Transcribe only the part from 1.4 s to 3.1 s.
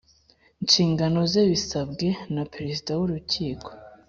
bisabwe na perezida w